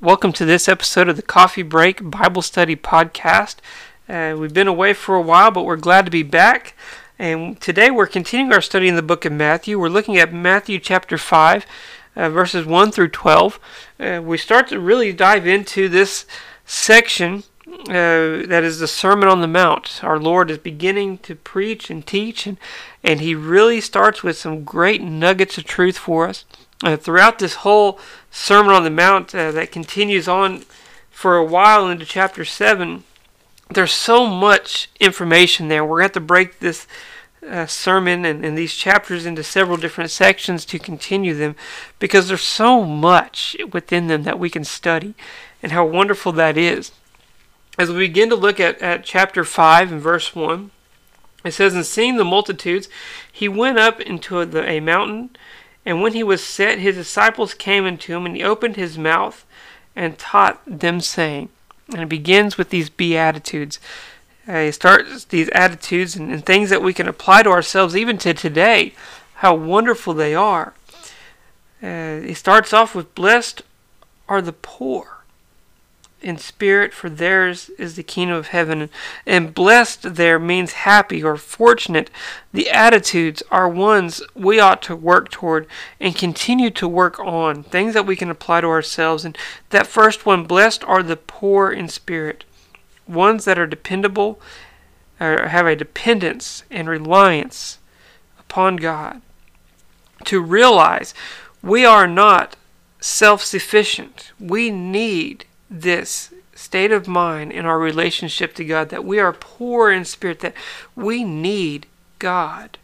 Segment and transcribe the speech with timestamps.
[0.00, 3.56] Welcome to this episode of the Coffee Break Bible Study Podcast.
[4.08, 6.76] Uh, we've been away for a while, but we're glad to be back.
[7.18, 9.76] And today we're continuing our study in the book of Matthew.
[9.76, 11.66] We're looking at Matthew chapter 5,
[12.14, 13.58] uh, verses 1 through 12.
[13.98, 16.26] Uh, we start to really dive into this
[16.64, 17.42] section
[17.88, 19.98] uh, that is the Sermon on the Mount.
[20.04, 22.56] Our Lord is beginning to preach and teach, and,
[23.02, 26.44] and He really starts with some great nuggets of truth for us.
[26.82, 27.98] Uh, throughout this whole
[28.30, 30.64] Sermon on the Mount uh, that continues on
[31.10, 33.02] for a while into chapter 7,
[33.70, 35.84] there's so much information there.
[35.84, 36.86] We're going to have to break this
[37.46, 41.56] uh, sermon and, and these chapters into several different sections to continue them
[41.98, 45.14] because there's so much within them that we can study
[45.62, 46.92] and how wonderful that is.
[47.78, 50.70] As we begin to look at, at chapter 5 and verse 1,
[51.44, 52.88] it says, And seeing the multitudes,
[53.30, 55.30] he went up into a, a mountain,
[55.88, 59.46] and when he was set, his disciples came unto him, and he opened his mouth
[59.96, 61.48] and taught them, saying,
[61.94, 63.80] and it begins with these beatitudes.
[64.46, 68.18] Uh, he starts these attitudes and, and things that we can apply to ourselves even
[68.18, 68.92] to today,
[69.36, 70.74] how wonderful they are.
[71.82, 73.62] Uh, he starts off with, Blessed
[74.28, 75.17] are the poor
[76.20, 78.90] in spirit, for theirs is the kingdom of heaven.
[79.26, 82.10] And blessed there means happy or fortunate.
[82.52, 85.66] The attitudes are ones we ought to work toward
[86.00, 89.24] and continue to work on, things that we can apply to ourselves.
[89.24, 89.38] And
[89.70, 92.44] that first one, blessed are the poor in spirit,
[93.06, 94.40] ones that are dependable,
[95.20, 97.78] or have a dependence and reliance
[98.38, 99.20] upon God.
[100.24, 101.14] To realize
[101.62, 102.56] we are not
[103.00, 104.32] self sufficient.
[104.40, 109.90] We need this state of mind in our relationship to God that we are poor
[109.92, 110.54] in spirit, that
[110.96, 111.86] we need
[112.18, 112.78] God,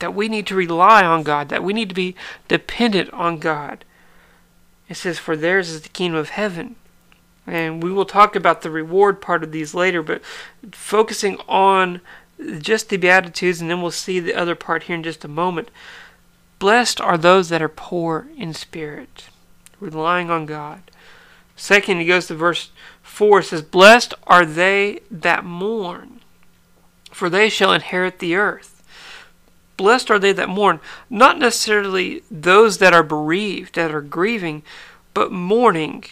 [0.00, 2.16] that we need to rely on God, that we need to be
[2.48, 3.84] dependent on God.
[4.88, 6.76] It says, For theirs is the kingdom of heaven.
[7.46, 10.22] And we will talk about the reward part of these later, but
[10.72, 12.00] focusing on
[12.58, 15.70] just the Beatitudes, and then we'll see the other part here in just a moment.
[16.58, 19.28] Blessed are those that are poor in spirit,
[19.80, 20.82] relying on God.
[21.58, 22.70] Second, he goes to verse
[23.02, 23.40] 4.
[23.40, 26.20] It says, Blessed are they that mourn,
[27.10, 28.80] for they shall inherit the earth.
[29.76, 30.78] Blessed are they that mourn,
[31.10, 34.62] not necessarily those that are bereaved, that are grieving,
[35.14, 36.04] but mourning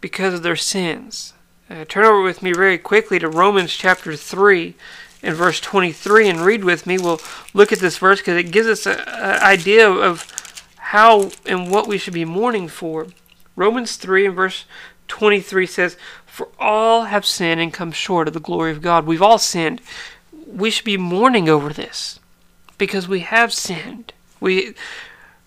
[0.00, 1.34] because of their sins.
[1.68, 4.74] Uh, turn over with me very quickly to Romans chapter 3
[5.22, 6.96] and verse 23 and read with me.
[6.96, 7.20] We'll
[7.52, 8.98] look at this verse because it gives us an
[9.42, 10.32] idea of
[10.76, 13.08] how and what we should be mourning for.
[13.56, 14.64] Romans 3 and verse
[15.08, 15.96] 23 says,
[16.26, 19.06] For all have sinned and come short of the glory of God.
[19.06, 19.80] We've all sinned.
[20.46, 22.20] We should be mourning over this
[22.78, 24.12] because we have sinned.
[24.40, 24.74] We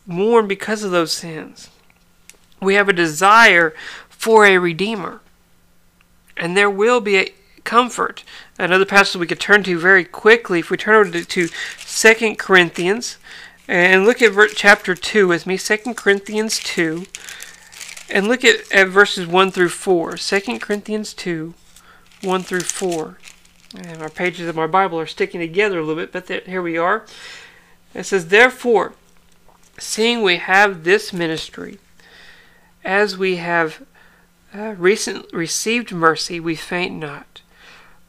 [0.05, 1.69] mourn because of those sins.
[2.61, 3.73] We have a desire
[4.09, 5.21] for a Redeemer.
[6.35, 7.33] And there will be a
[7.63, 8.23] comfort.
[8.57, 12.35] Another passage we could turn to very quickly if we turn over to, to 2
[12.35, 13.17] Corinthians
[13.67, 15.57] and look at chapter 2 with me.
[15.57, 17.05] 2 Corinthians 2.
[18.11, 20.17] And look at, at verses 1 through 4.
[20.17, 21.53] 2 Corinthians 2,
[22.23, 23.17] 1 through 4.
[23.77, 26.77] And our pages of my Bible are sticking together a little bit, but here we
[26.77, 27.05] are.
[27.93, 28.93] It says, Therefore,
[29.77, 31.77] seeing we have this ministry,
[32.83, 33.85] as we have
[34.53, 37.41] uh, recent, received mercy, we faint not.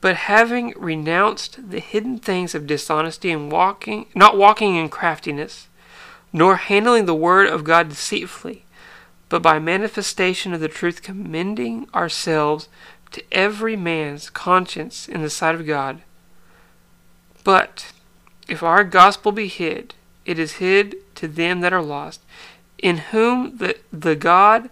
[0.01, 5.69] But having renounced the hidden things of dishonesty and walking, not walking in craftiness,
[6.33, 8.65] nor handling the word of God deceitfully,
[9.31, 12.69] but by manifestation of the truth commending ourselves
[13.13, 16.03] to every man's conscience in the sight of God.
[17.43, 17.93] But
[18.49, 19.95] if our gospel be hid,
[20.27, 22.21] it is hid to them that are lost,
[22.79, 24.69] in whom the, the God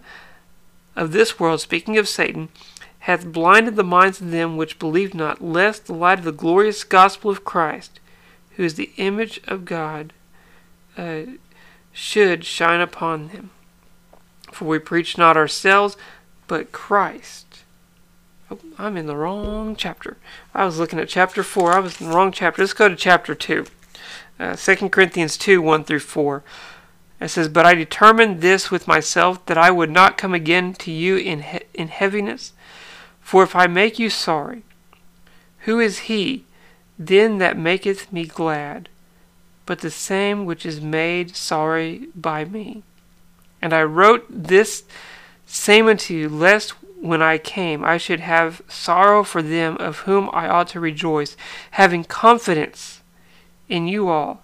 [0.95, 2.49] of this world, speaking of Satan,
[2.99, 6.83] hath blinded the minds of them which believe not, lest the light of the glorious
[6.83, 7.99] gospel of Christ,
[8.51, 10.11] who is the image of God,
[10.97, 11.21] uh,
[11.93, 13.51] should shine upon them.
[14.51, 15.97] For we preach not ourselves,
[16.47, 17.45] but Christ.
[18.51, 20.17] Oh, I'm in the wrong chapter.
[20.53, 21.73] I was looking at chapter 4.
[21.73, 22.61] I was in the wrong chapter.
[22.61, 23.65] Let's go to chapter 2.
[24.39, 26.43] Uh, 2 Corinthians 2 1 through 4.
[27.21, 30.91] It says, But I determined this with myself, that I would not come again to
[30.91, 32.53] you in, he- in heaviness.
[33.21, 34.63] For if I make you sorry,
[35.59, 36.45] who is he
[36.99, 38.89] then that maketh me glad,
[39.65, 42.83] but the same which is made sorry by me?
[43.61, 44.83] And I wrote this
[45.45, 46.71] same unto you, lest
[47.01, 51.35] when I came I should have sorrow for them of whom I ought to rejoice,
[51.71, 53.01] having confidence
[53.67, 54.41] in you all,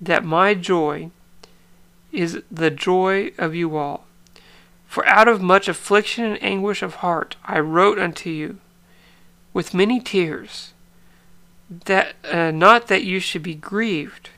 [0.00, 1.10] that my joy
[2.12, 4.04] is the joy of you all.
[4.86, 8.58] For out of much affliction and anguish of heart I wrote unto you
[9.52, 10.72] with many tears,
[11.68, 14.30] that uh, not that you should be grieved,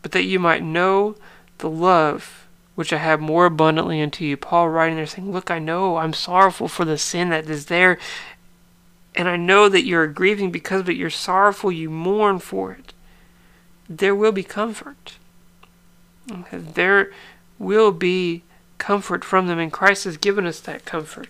[0.00, 1.16] but that you might know
[1.58, 4.36] the love which I have more abundantly unto you.
[4.36, 7.98] Paul writing there saying, Look, I know I'm sorrowful for the sin that is there,
[9.14, 10.96] and I know that you're grieving because of it.
[10.96, 12.92] You're sorrowful, you mourn for it.
[13.88, 15.18] There will be comfort.
[16.50, 17.12] There
[17.58, 18.42] will be
[18.78, 21.28] comfort from them, and Christ has given us that comfort.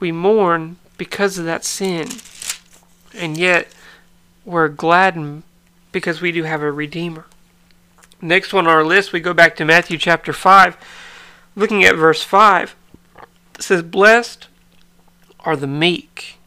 [0.00, 2.08] We mourn because of that sin,
[3.14, 3.68] and yet
[4.44, 5.42] we're gladdened
[5.92, 7.26] because we do have a Redeemer.
[8.20, 10.76] Next one on our list, we go back to Matthew chapter 5,
[11.54, 12.74] looking at verse 5.
[13.54, 14.48] It says, Blessed
[15.40, 16.38] are the meek,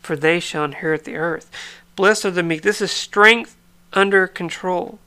[0.00, 1.50] for they shall inherit the earth.
[1.94, 2.62] Blessed are the meek.
[2.62, 3.56] This is strength
[3.92, 4.98] under control,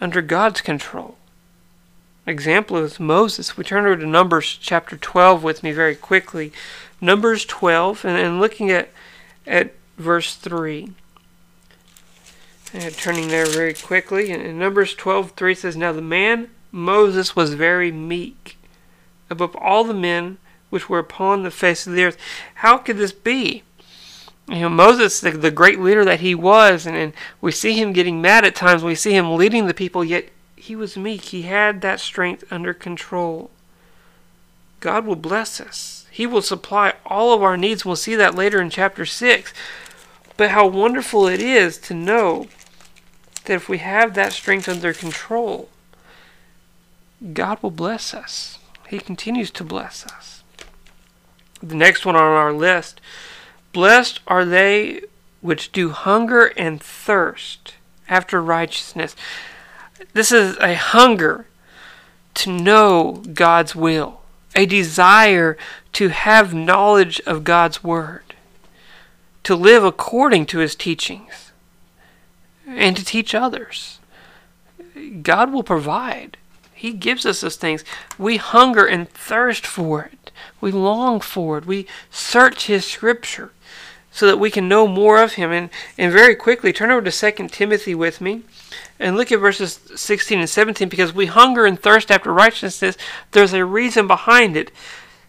[0.00, 1.16] under God's control
[2.30, 3.56] example is Moses.
[3.56, 6.52] We turn over to Numbers chapter 12 with me very quickly.
[7.00, 8.90] Numbers 12, and, and looking at,
[9.46, 10.92] at verse 3.
[12.72, 14.30] And turning there very quickly.
[14.30, 18.56] In Numbers 12, 3 says, Now the man Moses was very meek
[19.28, 20.38] above all the men
[20.68, 22.16] which were upon the face of the earth.
[22.56, 23.64] How could this be?
[24.48, 27.92] You know, Moses, the, the great leader that he was, and, and we see him
[27.92, 28.82] getting mad at times.
[28.82, 31.22] We see him leading the people, yet he was meek.
[31.22, 33.50] He had that strength under control.
[34.80, 36.06] God will bless us.
[36.10, 37.84] He will supply all of our needs.
[37.84, 39.52] We'll see that later in chapter 6.
[40.36, 42.48] But how wonderful it is to know
[43.50, 45.68] that if we have that strength under control,
[47.32, 48.60] God will bless us.
[48.88, 50.44] He continues to bless us.
[51.60, 53.00] The next one on our list
[53.72, 55.00] Blessed are they
[55.40, 57.74] which do hunger and thirst
[58.08, 59.16] after righteousness.
[60.12, 61.46] This is a hunger
[62.34, 64.20] to know God's will,
[64.54, 65.58] a desire
[65.94, 68.32] to have knowledge of God's Word,
[69.42, 71.49] to live according to His teachings,
[72.66, 73.98] and to teach others.
[75.22, 76.36] God will provide.
[76.74, 77.84] He gives us those things.
[78.18, 80.30] We hunger and thirst for it.
[80.60, 81.66] We long for it.
[81.66, 83.52] We search His Scripture
[84.10, 85.52] so that we can know more of Him.
[85.52, 88.42] And, and very quickly, turn over to 2 Timothy with me.
[88.98, 92.96] And look at verses 16 and 17 because we hunger and thirst after righteousness.
[93.32, 94.70] There's a reason behind it.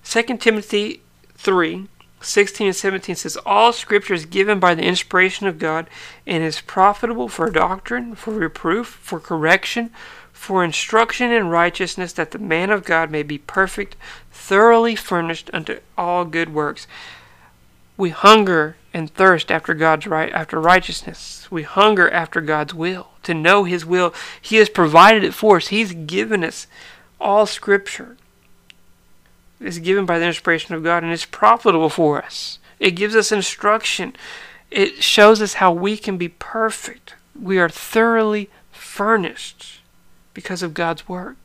[0.03, 1.01] 2 Timothy
[1.35, 1.87] 3
[2.21, 5.87] 16 and 17 says, All scripture is given by the inspiration of God
[6.25, 9.91] and is profitable for doctrine, for reproof, for correction,
[10.31, 13.95] for instruction in righteousness, that the man of God may be perfect,
[14.31, 16.87] thoroughly furnished unto all good works.
[17.97, 21.47] We hunger and thirst after God's right after righteousness.
[21.51, 24.13] We hunger after God's will, to know his will.
[24.41, 25.67] He has provided it for us.
[25.67, 26.67] He's given us
[27.19, 28.17] all scripture.
[29.61, 32.59] It's given by the inspiration of God and is profitable for us.
[32.79, 34.15] It gives us instruction.
[34.71, 37.15] It shows us how we can be perfect.
[37.39, 39.81] We are thoroughly furnished
[40.33, 41.35] because of God's word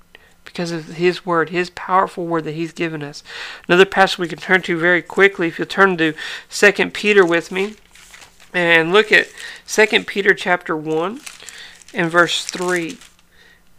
[0.57, 3.23] because of His Word, His powerful Word that He's given us.
[3.69, 6.15] Another passage we can turn to very quickly, if you'll turn to
[6.49, 7.75] 2 Peter with me,
[8.55, 9.29] and look at
[9.69, 11.21] 2 Peter chapter 1
[11.93, 12.97] and verse 3.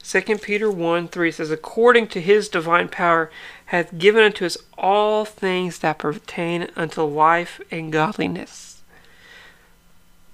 [0.04, 3.31] 2 Peter 1 3 says, According to his divine power,
[3.68, 8.81] hath given unto us all things that pertain unto life and godliness,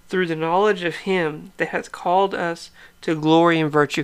[0.07, 2.69] through the knowledge of him that hath called us
[3.01, 4.03] to glory and virtue.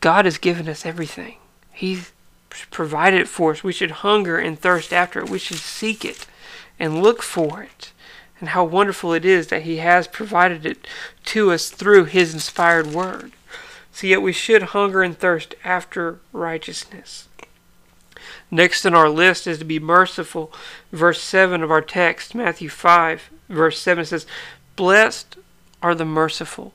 [0.00, 1.36] God has given us everything.
[1.72, 2.10] He's
[2.70, 3.62] provided it for us.
[3.62, 5.30] We should hunger and thirst after it.
[5.30, 6.26] We should seek it
[6.80, 7.92] and look for it.
[8.40, 10.86] And how wonderful it is that He has provided it
[11.26, 13.32] to us through His inspired Word.
[13.92, 17.27] So, yet we should hunger and thirst after righteousness.
[18.50, 20.52] Next on our list is to be merciful.
[20.90, 24.26] Verse 7 of our text, Matthew 5, verse 7 says,
[24.76, 25.36] Blessed
[25.82, 26.72] are the merciful.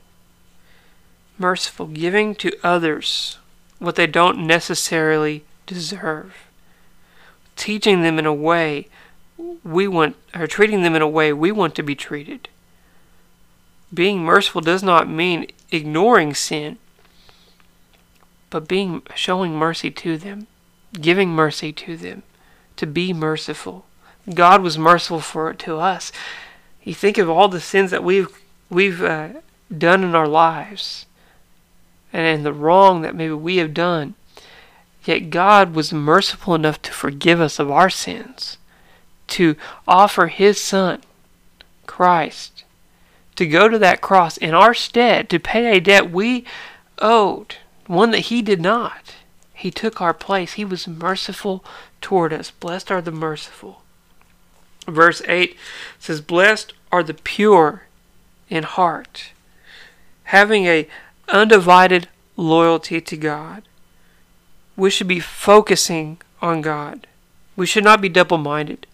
[1.38, 3.38] Merciful, giving to others
[3.78, 6.34] what they don't necessarily deserve.
[7.56, 8.88] Teaching them in a way
[9.64, 12.48] we want, or treating them in a way we want to be treated.
[13.92, 16.78] Being merciful does not mean ignoring sin,
[18.50, 20.46] but being showing mercy to them,
[21.00, 22.22] giving mercy to them,
[22.76, 23.84] to be merciful.
[24.32, 26.12] God was merciful for it to us.
[26.82, 28.28] You think of all the sins that we've
[28.70, 29.28] we've uh,
[29.76, 31.06] done in our lives
[32.12, 34.14] and the wrong that maybe we have done.
[35.04, 38.56] Yet God was merciful enough to forgive us of our sins,
[39.28, 41.02] to offer His Son,
[41.86, 42.64] Christ,
[43.36, 46.44] to go to that cross in our stead, to pay a debt we
[47.00, 49.16] owed, one that He did not.
[49.64, 50.52] He took our place.
[50.52, 51.64] He was merciful
[52.02, 52.50] toward us.
[52.50, 53.80] Blessed are the merciful.
[54.86, 55.56] Verse 8
[55.98, 57.84] says, Blessed are the pure
[58.50, 59.32] in heart,
[60.24, 60.86] having a
[61.30, 63.62] undivided loyalty to God.
[64.76, 67.06] We should be focusing on God.
[67.56, 68.86] We should not be double minded.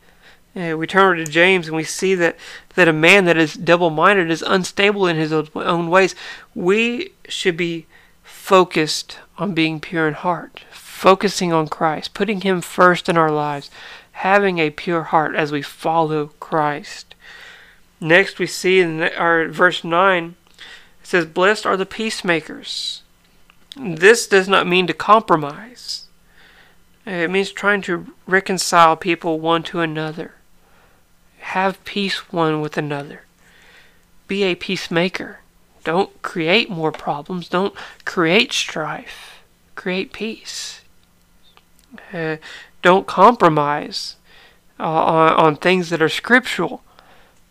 [0.55, 2.37] Uh, we turn to James and we see that,
[2.77, 6.15] that a man that is double minded is unstable in his own ways.
[6.55, 7.87] We should be
[8.51, 13.71] focused on being pure in heart, focusing on Christ, putting Him first in our lives,
[14.11, 17.15] having a pure heart as we follow Christ.
[18.01, 20.65] Next, we see in our verse 9, it
[21.07, 23.03] says, Blessed are the peacemakers.
[23.77, 26.07] This does not mean to compromise.
[27.07, 30.35] It means trying to reconcile people one to another.
[31.39, 33.23] Have peace one with another.
[34.27, 35.39] Be a peacemaker.
[35.85, 37.49] Don't create more problems.
[37.49, 39.41] Don't create strife.
[39.75, 40.83] Create peace.
[42.13, 42.37] Uh,
[42.83, 44.17] don't compromise
[44.79, 46.83] uh, on, on things that are scriptural,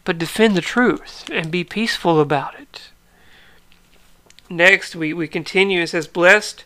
[0.03, 2.89] but defend the truth and be peaceful about it.
[4.49, 5.81] Next, we, we continue.
[5.81, 6.63] It says, Blessed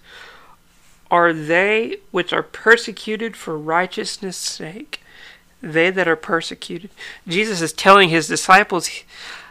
[1.11, 5.01] are they which are persecuted for righteousness' sake.
[5.61, 6.89] They that are persecuted.
[7.27, 8.89] Jesus is telling his disciples,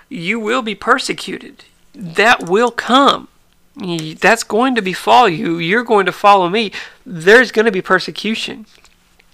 [0.08, 1.64] You will be persecuted.
[1.94, 3.28] That will come.
[3.74, 5.58] That's going to befall you.
[5.58, 6.72] You're going to follow me.
[7.06, 8.66] There's going to be persecution.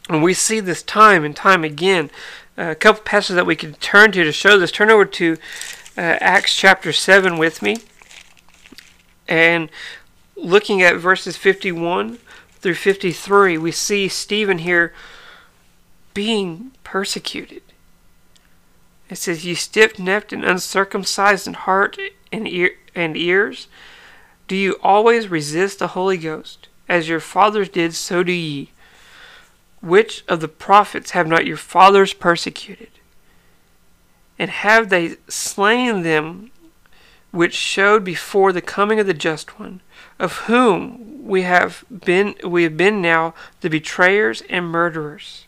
[0.09, 2.11] And we see this time and time again.
[2.57, 4.73] Uh, a couple passages that we can turn to to show this.
[4.73, 5.37] Turn over to
[5.97, 7.77] uh, Acts chapter 7 with me
[9.29, 9.69] and
[10.35, 12.19] looking at verses 51
[12.61, 14.93] through 53, we see Stephen here
[16.15, 17.63] being persecuted.
[19.09, 21.99] It says, You stiff necked and uncircumcised in heart
[22.31, 23.69] and, ear- and ears,
[24.47, 26.69] do you always resist the Holy Ghost?
[26.89, 28.71] As your fathers did, so do ye.
[29.81, 32.89] Which of the prophets have not your fathers persecuted?
[34.39, 36.51] And have they slain them
[37.31, 39.81] which showed before the coming of the just one,
[40.19, 45.45] of whom we have been we have been now the betrayers and murderers.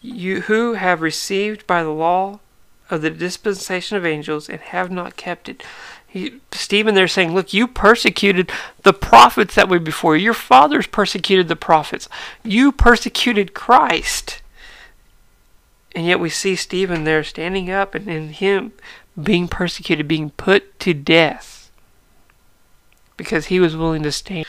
[0.00, 2.40] You who have received by the law
[2.90, 5.62] of the dispensation of angels and have not kept it.
[6.06, 10.24] He, Stephen, they're saying, look, you persecuted the prophets that were before you.
[10.24, 12.08] Your fathers persecuted the prophets.
[12.44, 14.42] You persecuted Christ.
[15.94, 18.72] And yet we see Stephen there standing up and in him
[19.20, 21.70] being persecuted, being put to death
[23.16, 24.46] because he was willing to stand.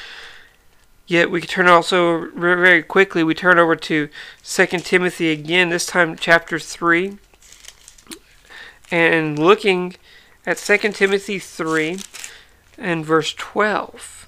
[1.06, 4.10] Yet we can turn also very quickly, we turn over to
[4.44, 7.18] 2 Timothy again, this time chapter 3.
[8.90, 9.96] And looking
[10.46, 12.00] at 2 Timothy 3
[12.78, 14.28] and verse 12.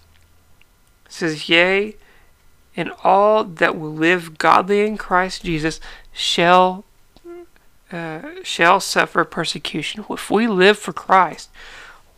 [1.05, 1.95] It says, Yea,
[2.75, 5.79] and all that will live godly in Christ Jesus
[6.11, 6.83] shall
[7.91, 10.03] uh, shall suffer persecution.
[10.09, 11.49] If we live for Christ,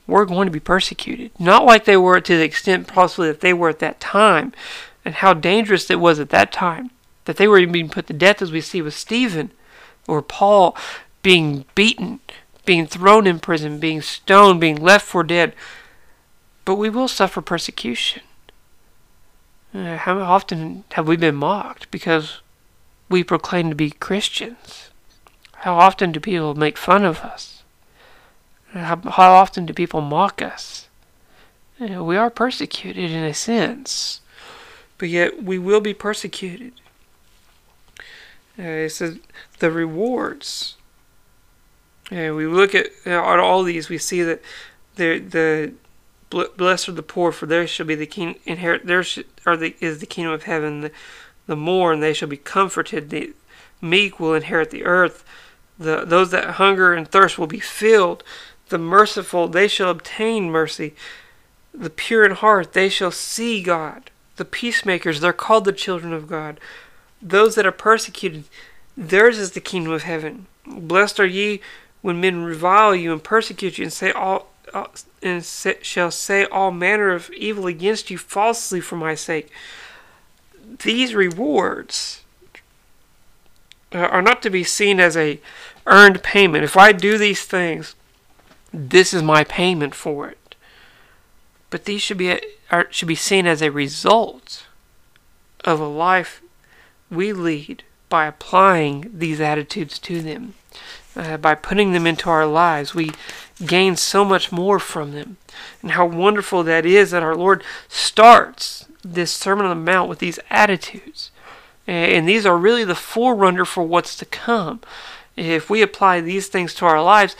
[0.07, 1.31] we're going to be persecuted.
[1.37, 4.53] Not like they were to the extent possibly that they were at that time,
[5.03, 6.91] and how dangerous it was at that time.
[7.25, 9.51] That they were even being put to death, as we see with Stephen
[10.07, 10.75] or Paul
[11.21, 12.21] being beaten,
[12.65, 15.53] being thrown in prison, being stoned, being left for dead.
[16.63, 18.23] But we will suffer persecution.
[19.73, 22.39] Uh, how often have we been mocked because
[23.09, 24.89] we proclaim to be Christians?
[25.57, 27.56] How often do people make fun of us?
[28.73, 30.87] How, how often do people mock us?
[31.79, 34.21] You know, we are persecuted in a sense,
[34.97, 36.73] but yet we will be persecuted.
[38.59, 39.19] Uh, it says
[39.59, 40.75] the rewards.
[42.09, 44.41] And we look at, you know, at all these, we see that
[44.95, 45.73] the the
[46.29, 48.85] blessed are the poor, for there shall be the king inherit.
[48.85, 49.03] There
[49.45, 50.81] are the is the kingdom of heaven.
[50.81, 50.91] The,
[51.45, 53.09] the mourn, they shall be comforted.
[53.09, 53.33] The
[53.81, 55.23] meek will inherit the earth.
[55.79, 58.23] The, those that hunger and thirst will be filled.
[58.69, 60.93] The merciful, they shall obtain mercy.
[61.73, 64.09] The pure in heart, they shall see God.
[64.35, 66.59] The peacemakers, they're called the children of God.
[67.21, 68.45] Those that are persecuted,
[68.95, 70.47] theirs is the kingdom of heaven.
[70.65, 71.61] Blessed are ye
[72.01, 74.87] when men revile you and persecute you and say all uh,
[75.23, 79.49] and say, shall say all manner of evil against you falsely for my sake.
[80.83, 82.21] These rewards
[83.93, 85.39] are not to be seen as a
[85.85, 86.65] earned payment.
[86.65, 87.95] If I do these things,
[88.73, 90.55] this is my payment for it.
[91.69, 92.39] But these should be
[92.71, 94.65] are, should be seen as a result
[95.63, 96.41] of a life
[97.09, 100.53] we lead by applying these attitudes to them.
[101.15, 103.11] Uh, by putting them into our lives, we
[103.65, 105.37] gain so much more from them.
[105.81, 110.19] And how wonderful that is that our Lord starts this Sermon on the Mount with
[110.19, 111.31] these attitudes.
[111.87, 114.81] And these are really the forerunner for what's to come.
[115.35, 117.35] If we apply these things to our lives,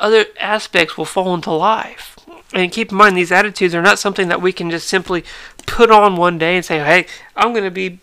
[0.00, 2.16] other aspects will fall into life.
[2.52, 5.24] And keep in mind, these attitudes are not something that we can just simply
[5.66, 8.00] put on one day and say, hey, I'm going to be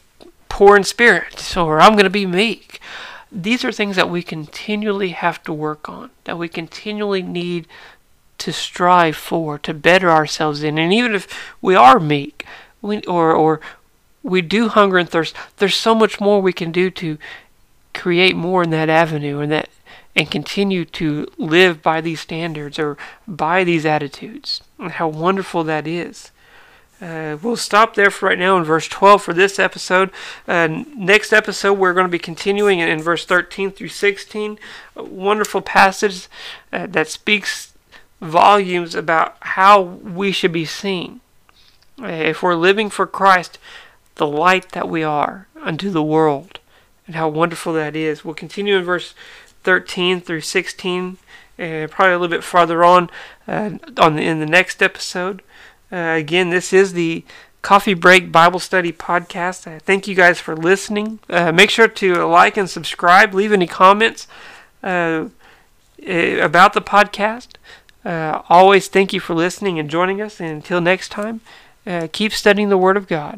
[0.47, 2.79] poor in spirit, or I'm going to be meek.
[3.29, 7.67] These are things that we continually have to work on, that we continually need
[8.37, 10.77] to strive for, to better ourselves in.
[10.77, 11.27] And even if
[11.61, 12.45] we are meek,
[12.81, 13.59] we, or, or
[14.23, 17.17] we do hunger and thirst, there's so much more we can do to
[17.93, 19.69] create more in that avenue and that
[20.17, 22.97] and continue to live by these standards or
[23.27, 24.61] by these attitudes.
[24.79, 26.31] And how wonderful that is.
[26.99, 30.09] Uh, we'll stop there for right now in verse 12 for this episode.
[30.47, 34.57] Uh, next episode, we're going to be continuing in, in verse 13 through 16.
[34.95, 36.27] A wonderful passage
[36.73, 37.73] uh, that speaks
[38.19, 41.21] volumes about how we should be seen.
[42.01, 43.59] Uh, if we're living for Christ,
[44.15, 46.59] the light that we are unto the world,
[47.05, 48.25] and how wonderful that is.
[48.25, 49.13] We'll continue in verse
[49.67, 51.17] 13 through 16,
[51.57, 53.09] and probably a little bit farther on,
[53.49, 55.41] uh, on the, in the next episode.
[55.91, 57.25] Uh, again, this is the
[57.61, 59.67] Coffee Break Bible Study Podcast.
[59.67, 61.19] Uh, thank you guys for listening.
[61.29, 63.33] Uh, make sure to like and subscribe.
[63.33, 64.25] Leave any comments
[64.83, 65.27] uh,
[66.01, 67.55] eh, about the podcast.
[68.05, 70.39] Uh, always thank you for listening and joining us.
[70.39, 71.41] And until next time,
[71.85, 73.35] uh, keep studying the Word of God.